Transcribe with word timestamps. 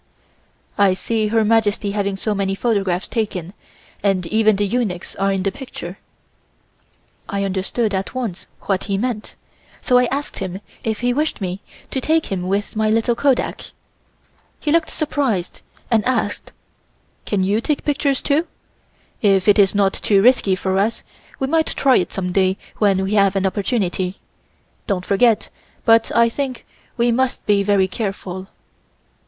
"I 0.79 0.95
see 0.95 1.27
Her 1.27 1.43
Majesty 1.45 1.91
having 1.91 2.17
so 2.17 2.33
many 2.33 2.55
photographs 2.55 3.07
taken 3.07 3.53
and 4.01 4.25
even 4.25 4.55
the 4.55 4.65
eunuchs 4.65 5.15
are 5.17 5.31
in 5.31 5.43
the 5.43 5.51
picture." 5.51 5.99
I 7.29 7.43
understood 7.43 7.93
at 7.93 8.15
once 8.15 8.47
what 8.61 8.85
he 8.85 8.97
meant, 8.97 9.35
so 9.79 9.99
I 9.99 10.05
asked 10.05 10.39
him 10.39 10.59
if 10.83 11.01
he 11.01 11.13
wished 11.13 11.39
me 11.39 11.61
to 11.91 12.01
take 12.01 12.31
him 12.31 12.47
with 12.47 12.75
my 12.75 12.89
little 12.89 13.13
kodak. 13.15 13.65
He 14.59 14.71
looked 14.71 14.89
surprised 14.89 15.61
and 15.91 16.03
asked: 16.05 16.51
"Can 17.27 17.43
you 17.43 17.61
take 17.61 17.85
pictures, 17.85 18.23
too? 18.23 18.47
If 19.21 19.47
it 19.47 19.59
is 19.59 19.75
not 19.75 19.93
too 19.93 20.23
risky 20.23 20.55
for 20.55 20.79
us, 20.79 21.03
we 21.39 21.45
might 21.45 21.67
try 21.67 21.97
it 21.97 22.11
some 22.11 22.31
day 22.31 22.57
when 22.79 23.03
we 23.03 23.13
have 23.13 23.35
an 23.35 23.45
opportunity. 23.45 24.17
Don't 24.87 25.05
forget, 25.05 25.51
but 25.85 26.11
I 26.15 26.27
think 26.27 26.65
we 26.97 27.11
must 27.11 27.45
be 27.45 27.61
very 27.61 27.87
careful." 27.87 28.47